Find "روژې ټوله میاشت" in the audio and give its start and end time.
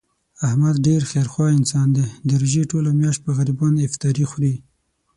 2.41-3.19